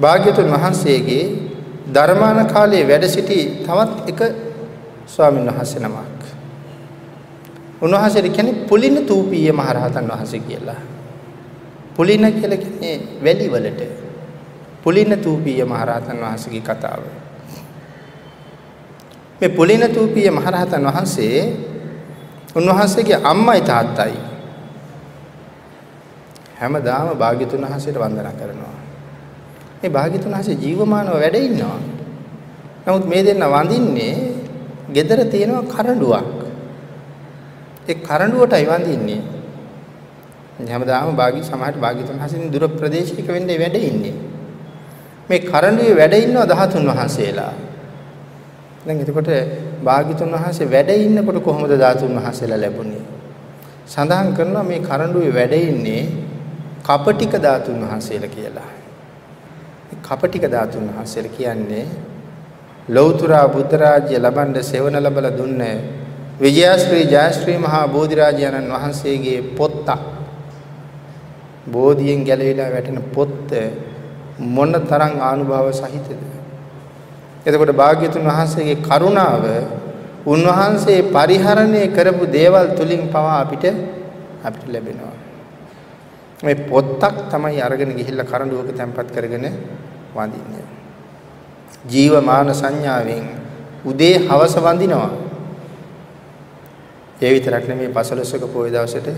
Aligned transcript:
භාග්‍යතුන් 0.00 0.50
වහන්සේගේ 0.50 1.24
ධර්මාන 1.86 2.46
කාලයේ 2.46 2.88
වැඩ 2.88 3.06
සිටි 3.06 3.38
තවත් 3.62 4.08
එක 4.08 4.20
ස්වාමීන් 5.06 5.46
වහන්සේ 5.48 5.80
නමක්. 5.80 6.22
උන්වහන්සේට 7.80 8.28
කියන්නේ 8.28 8.66
පුලින 8.66 9.06
තූපීය 9.06 9.52
මහරහතන් 9.52 10.08
වහන්සේ 10.08 10.40
කියලා. 10.40 10.80
පුලින 11.96 12.32
කියලා 12.32 12.58
කියන්නේ 12.58 12.94
වැලි 13.24 13.46
වලට. 13.48 13.82
පුලින 14.82 15.18
තූපීය 15.18 15.64
මහරහතන් 15.64 16.18
වහන්සේගේ 16.18 16.60
කතාව. 16.62 17.02
මේ 19.40 19.48
පුලින 19.50 19.84
තූපීය 19.90 20.30
මහරහතන් 20.30 20.84
වහන්සේ 20.84 21.38
උන්වහන්සේගේ 22.56 23.20
අම්මයි 23.22 23.60
තාත්තයි 23.62 24.16
හැමදාම 26.60 27.08
භාග්‍යතුන් 27.14 27.62
වහන්සේට 27.62 27.98
වන්දනා 27.98 28.32
කරනවා. 28.32 28.83
මේ 29.84 29.90
භාග්‍යතුන් 29.90 30.32
වහන්සේ 30.32 30.56
ජීවමානව 30.56 31.12
වැඩ 31.14 31.36
ඉන්නවා. 31.38 31.78
නමුත් 32.86 33.04
මේ 33.06 33.22
දෙන්න 33.22 33.44
වඳින්නේ 33.46 34.14
gedara 34.90 35.24
තියෙනවා 35.24 35.64
කරඬුවක්. 35.64 36.26
ඒ 37.88 37.96
කරඬුවටයි 38.00 38.66
වඳින්නේ. 38.66 39.20
හැමදාම 40.66 41.12
භාග්‍ය 41.12 41.42
සමාජ 41.42 41.76
භාග්‍යතුන් 41.76 42.16
වහන්සේ 42.16 42.50
දුර 42.50 42.64
ප්‍රදේශයක 42.70 43.28
වෙන්නේ 43.28 43.58
වැඩ 43.58 43.76
ඉන්නේ. 43.80 44.14
මේ 45.28 45.40
කරඬුවේ 45.42 45.96
වැඩ 45.96 46.14
ඉන්නවා 46.16 46.46
13 46.46 46.88
වහන්සේලා. 46.90 47.52
දැන් 48.86 49.00
එතකොට 49.00 49.30
භාග්‍යතුන් 49.84 50.32
වහන්සේ 50.34 50.70
වැඩ 50.70 50.90
ඉන්නකොට 50.98 51.38
කොහොමද 51.42 51.68
13 51.68 52.16
වහන්සේලා 52.18 52.60
ලැබුණේ? 52.60 53.04
සඳහන් 53.86 54.32
කරනවා 54.32 54.64
මේ 54.64 54.80
කරඬුවේ 54.80 55.34
වැඩ 55.34 55.54
ඉන්නේ 55.62 56.02
කපටික 56.82 57.36
ධාතුන් 57.38 57.80
වහන්සේලා 57.82 58.28
කියලා. 58.28 58.83
කපටික 60.02 60.44
ධාතුන් 60.50 60.90
වහන්සේලා 60.90 61.36
කියන්නේ 61.36 61.84
ලෞතර 62.88 63.32
බුද්ධ 63.48 63.74
රාජ්‍ය 63.74 64.16
ලබන්න 64.18 64.62
සෙවණ 64.62 65.00
ලැබලා 65.00 65.30
දුන්න 65.32 65.62
විජයශ්‍රී 66.36 67.06
ජයශ්‍රී 67.06 67.58
මහා 67.58 67.86
බෝධිරාජයන්න් 67.88 68.68
වහන්සේගේ 68.68 69.40
පොත්ත. 69.54 69.88
බෝධියෙන් 71.66 72.24
ගැලවිලා 72.24 72.70
වැටෙන 72.70 73.00
පොත්ත 73.14 73.50
මොන 74.38 74.72
තරම් 74.82 75.14
ආනුභාව 75.20 75.72
සහිතද? 75.72 76.10
එතකොට 77.46 77.72
භාග්‍යතුන් 77.72 78.24
වහන්සේගේ 78.24 78.82
කරුණාව 78.82 79.44
උන්වහන්සේ 80.26 81.00
පරිහරණය 81.08 81.82
කරපු 81.88 82.24
දේවල් 82.28 82.66
තුලින් 82.76 83.08
පවා 83.08 83.40
අපිට 83.40 83.64
අපිට 84.44 84.68
ලැබෙනවා. 84.68 85.23
මේ 86.44 86.54
පොත්තක් 86.64 87.28
තමයි 87.30 87.60
අරගෙන 87.60 87.96
ගිහිල්ලා 87.96 88.24
කරඬුවක 88.24 88.76
තැම්පත් 88.76 89.10
කරගෙන 89.10 89.46
වඳින්නේ. 90.14 90.66
ජීවමාන 91.86 92.54
සංඥාවෙන් 92.54 93.24
උදේ 93.84 94.18
හවස 94.20 94.54
වඳිනවා. 94.58 95.10
ඒ 97.20 97.32
විතරක් 97.32 97.68
නෙමෙයි 97.68 97.88
පසළොස්වක 97.90 98.44
පොය 98.52 98.70
දවසට 98.70 99.08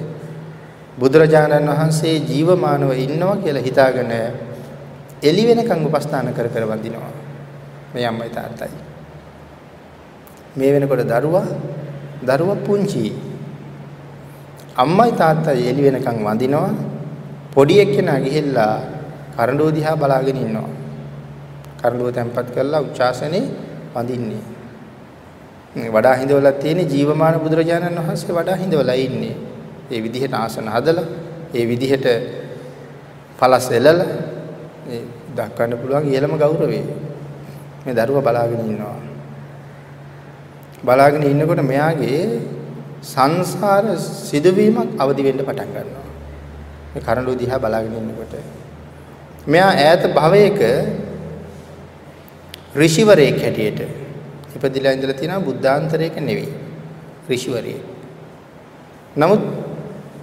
බුදුරජාණන් 0.98 1.69
වහන්සේ 1.69 2.16
ජීවමානව 2.22 2.91
ඉන්නවා 2.97 3.36
කියලා 3.36 3.62
හිතාගෙන 3.62 4.12
එළි 5.22 5.44
වෙනකන් 5.48 5.86
උපස්ථාන 5.86 6.32
කර 6.32 6.48
කර 6.48 6.64
වඳිනවා. 6.64 7.12
මේ 7.94 8.06
අම්මයි 8.06 8.30
තාත්තයි. 8.30 8.70
මේ 10.56 10.72
වෙනකොට 10.72 11.02
දරුවා 11.04 11.47
දරුවා 12.22 12.62
පුංචි. 12.66 13.12
අම්මයි 14.77 15.12
තාත්තයි 15.12 15.69
එළි 15.70 15.82
වෙනකන් 15.86 16.19
වඳිනවා. 16.24 16.95
පොඩි 17.56 17.80
එක්කෙනා 17.80 18.20
ගිහිල්ලා 18.20 18.74
කරඬුව 19.32 19.72
දිහා 19.72 19.96
බලාගෙන 19.96 20.36
ඉන්නවා. 20.36 20.68
කරඬුව 21.80 22.08
තැම්පත් 22.12 22.48
කරලා 22.54 22.84
උච්චාසනේ 22.84 23.44
වඳින්නේ. 23.94 24.44
මේ 25.75 25.91
වඩා 25.91 26.14
හිඳවලා 26.20 26.53
තියෙන 26.54 26.81
ජීවමාන 26.86 27.41
බුදුරජාණන් 27.41 27.98
වහන්සේ 27.98 28.36
වඩා 28.38 28.56
හිඳවලා 28.56 28.97
ඉන්නේ. 28.98 29.36
ඒ 29.91 30.00
විදිහට 30.03 30.34
ආසන 30.34 30.69
හදලා, 30.69 31.06
ඒ 31.54 31.64
විදිහට 31.64 32.06
පළස් 33.38 33.66
එලලා 33.72 34.08
මේ 34.84 35.02
දක්වන්න 35.36 35.81
පුළුවන් 35.81 36.06
ඉහළම 36.06 36.34
ගෞරවය. 36.36 36.81
මේ 37.84 37.94
දරුවා 37.94 38.26
බලාගෙන 38.26 38.60
ඉන්නවා. 38.62 38.97
බලාගෙන 40.84 41.22
ඉන්නකොට 41.25 41.62
මෙයාගේ 41.64 42.20
සංසාර 43.04 43.84
සිදුවීමක් 44.28 44.91
අවදි 44.98 45.22
වෙන්න 45.22 45.41
පටන් 45.41 45.70
ගන්නවා. 45.75 46.06
මේ 46.96 47.04
කරඬුව 47.04 47.36
දිහා 47.36 47.60
බලාගෙන 47.60 47.92
ඉන්නකොට 47.92 48.34
මෙයා 49.46 49.72
ඈත 49.76 50.08
භවයක 50.08 50.60
ඍෂිවරයෙක් 52.74 53.36
හැටියට 53.38 53.80
ඉපදිලා 54.56 54.96
ඉඳලා 54.96 55.12
තියෙනවා 55.14 55.44
බුද්ධාන්තරයක 55.44 56.16
නෙවෙයි 56.18 56.52
ඍෂිවරයෙක්. 57.28 57.84
නමුත් 59.16 59.42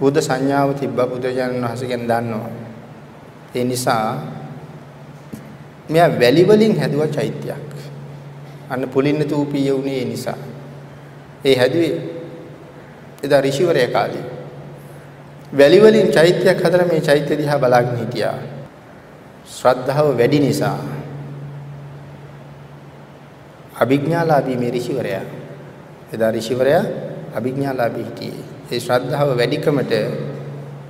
බුද්ධ 0.00 0.18
සංඥාව 0.18 0.74
තිබ්බ 0.74 0.98
බුදුජානන 0.98 1.62
වහන්සේ 1.62 1.88
ගැන 1.88 2.10
දන්නවා. 2.10 2.50
ඒ 3.54 3.64
නිසා 3.64 4.18
මෙයා 5.88 6.10
වැලි 6.10 6.42
වලින් 6.42 6.74
හැදුවා 6.74 7.08
චෛත්‍යයක්. 7.08 7.70
අන්න 8.70 8.88
පුලින්න 8.88 9.22
තූපීය 9.24 9.70
උනේ 9.70 9.98
ඒ 10.02 10.04
නිසා. 10.04 10.38
ඒ 11.44 11.54
හැදුවේ 11.54 11.94
එදා 13.22 13.40
ඍෂිවරයා 13.40 13.94
කාලේ. 13.94 14.33
වැලි 15.52 15.78
වලින් 15.80 16.08
චෛත්‍යයක් 16.12 16.58
හදලා 16.64 16.88
මේ 16.88 17.00
චෛත්‍ය 17.00 17.36
දිහා 17.36 17.58
බලාගෙන 17.58 17.96
හිටියා. 18.00 18.38
ශ්‍රද්ධාව 19.46 20.16
වැඩි 20.18 20.38
නිසා 20.40 20.78
අභිඥාලාභී 23.80 24.56
මේ 24.56 24.70
ඍෂිවරයා 24.70 25.24
එදා 26.14 26.32
ඍෂිවරයා 26.32 26.84
අභිඥාලාභී 27.36 28.04
හිටියේ. 28.04 28.44
ඒ 28.72 28.80
ශ්‍රද්ධාව 28.80 29.28
වැඩිකමට 29.40 29.92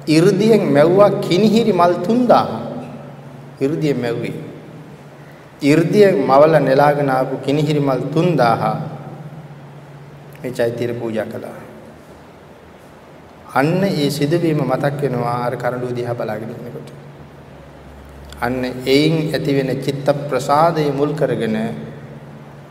이르දියෙන් 0.06 0.62
මැව්වා 0.72 1.10
කිනිහිරි 1.26 1.72
මල් 1.72 1.94
3000. 2.06 2.46
이르දියෙන් 3.60 4.00
මැව්වේ. 4.00 4.36
이르දියෙන් 5.62 6.16
මවල 6.28 6.54
නෙලාගෙන 6.60 7.10
ආපු 7.10 7.36
කිනිහිරි 7.36 7.80
මල් 7.80 8.00
3000 8.14 8.76
මේ 10.42 10.52
චෛත්‍යය 10.52 10.94
පූජා 10.94 11.24
කළා. 11.24 11.63
අන්න 13.54 13.82
ඒ 13.84 14.10
සිදුවීම 14.10 14.60
මතක් 14.62 15.00
වෙනවා 15.02 15.38
අර 15.46 15.54
කරඬුව 15.54 15.92
දිහා 15.92 16.14
බලාගෙන 16.14 16.50
ඉන්නකොට. 16.50 16.88
අන්න 18.40 18.62
එයින් 18.86 19.16
ඇතිවෙන 19.30 19.70
චිත්ත 19.80 20.08
ප්‍රසාදය 20.28 20.90
මුල් 20.90 21.14
කරගෙන 21.14 21.56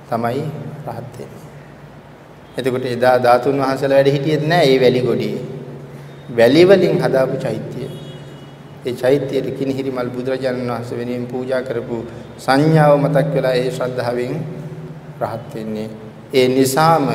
තමයි 0.10 0.44
රහත් 0.86 1.14
වෙන්නේ. 1.18 1.44
එතකොට 2.58 2.86
එදා 2.88 3.18
ධාතුන් 3.18 3.58
වහන්සේලා 3.58 3.98
වැඩ 3.98 4.14
හිටියෙත් 4.16 4.44
නෑ 4.44 4.68
මේ 4.68 4.80
වැලි 4.80 5.02
ගොඩේ. 5.02 5.38
වැලි 6.30 6.64
වලින් 6.64 7.00
හදාපු 7.00 7.38
චෛත්‍යය. 7.38 7.88
ඒ 8.86 8.94
චෛත්‍යයට 8.94 9.48
කිනිහිරි 9.58 9.92
මල් 9.92 10.10
බුදුරජාණන් 10.10 10.68
වහන්සේ 10.70 10.98
වෙනුවෙන් 10.98 11.26
පූජා 11.28 11.62
කරපු 11.62 11.98
සංඥාව 12.38 12.94
මතක් 12.98 13.28
වෙලා 13.34 13.54
ඒ 13.54 13.72
ශ්‍රද්ධාවෙන් 13.72 14.36
රහත් 15.22 15.48
වෙන්නේ. 15.56 15.90
ඒ 16.34 16.48
නිසාම 16.50 17.08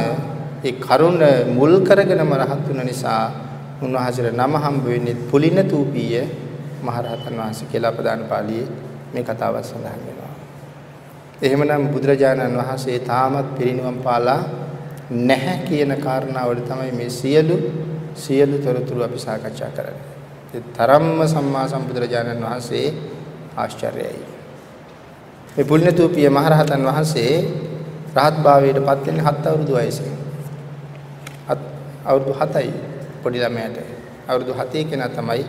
ඒ 0.64 0.72
කරුණ 0.78 1.20
මුල් 1.50 1.74
කරගෙනම 1.82 2.32
රහත් 2.34 2.64
වුණ 2.66 2.82
නිසා 2.84 3.47
උන්වහන්සේට 3.78 4.34
නම 4.34 4.54
හම්බ 4.56 4.84
වෙන්නේ 4.84 5.16
පුලින 5.30 5.58
තූපීය 5.64 6.22
මහරහතන් 6.82 7.34
වහන්සේ 7.36 7.68
කියලා 7.68 7.90
අපදාන 7.90 8.24
පාළියේ 8.24 8.68
මේ 9.12 9.24
කතාව 9.24 9.54
සඳහන් 9.62 10.00
වෙනවා. 10.06 10.32
එහෙමනම් 11.42 11.84
බුදුරජාණන් 11.88 12.58
වහන්සේ 12.58 12.98
තාමත් 13.00 13.48
පිරිනිවන් 13.58 13.98
පාලා 13.98 14.40
නැහැ 15.10 15.58
කියන 15.68 15.92
කාරණාවල 15.98 16.60
තමයි 16.62 16.92
මේ 16.92 17.10
සියලු 17.10 17.56
සියලු 18.16 18.58
තොරතුරු 18.58 19.02
අපි 19.02 19.18
සාකච්ඡා 19.18 19.70
කරන්නේ. 19.70 20.06
ඒ 20.54 20.62
තරම්ම 20.72 21.20
සම්මා 21.26 21.66
සම්බුදුරජාණන් 21.68 22.44
වහන්සේ 22.44 22.86
ආශ්චර්යයි. 23.56 24.20
මේ 25.54 25.64
පුලින 25.64 25.94
තූපීය 25.94 26.30
මහරහතන් 26.30 26.82
වහන්සේ 26.84 27.32
රහත් 28.16 28.36
භාවයට 28.44 28.78
පත් 28.80 29.06
වෙන්නේ 29.06 29.24
හත් 29.24 29.46
අවුරුදු 29.46 29.74
වයසේ. 29.74 30.12
අවුරුදු 32.04 32.32
7යි 32.34 32.72
පොඩි 33.22 33.38
ළමයාට. 33.44 33.78
අවුරුදු 34.28 34.52
7 34.60 34.84
කෙනා 34.90 35.10
තමයි 35.16 35.44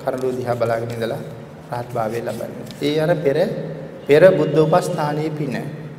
කරඬු 0.00 0.28
දිහා 0.38 0.56
බලාගෙන 0.60 0.90
ඉඳලා 0.96 1.22
රහත් 1.70 1.88
භාවය 1.94 2.20
ලබන්නේ. 2.26 2.66
ඒ 2.86 2.96
අර 3.04 3.12
පෙර 3.24 3.38
පෙර 4.08 4.22
බුද්ධ 4.38 4.58
උපස්ථානයේ 4.64 5.30
පින 5.38 5.54